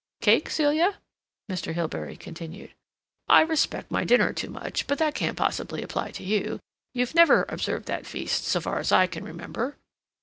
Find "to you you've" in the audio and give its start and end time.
6.13-7.13